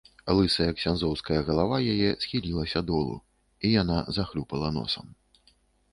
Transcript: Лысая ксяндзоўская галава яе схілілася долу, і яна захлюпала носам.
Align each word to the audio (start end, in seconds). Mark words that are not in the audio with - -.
Лысая 0.37 0.71
ксяндзоўская 0.79 1.37
галава 1.49 1.77
яе 1.93 2.09
схілілася 2.25 2.83
долу, 2.89 3.15
і 3.69 3.75
яна 3.81 4.01
захлюпала 4.19 4.75
носам. 4.79 5.05